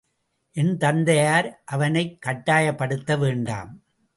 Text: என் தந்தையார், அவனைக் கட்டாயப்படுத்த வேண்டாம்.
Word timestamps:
என் 0.51 0.77
தந்தையார், 0.77 1.61
அவனைக் 1.65 2.17
கட்டாயப்படுத்த 2.25 3.19
வேண்டாம். 3.19 3.81